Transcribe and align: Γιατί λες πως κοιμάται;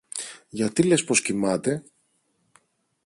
Γιατί 0.49 0.83
λες 0.83 1.03
πως 1.03 1.21
κοιμάται; 1.21 1.83